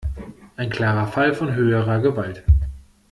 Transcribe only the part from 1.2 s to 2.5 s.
von höherer Gewalt.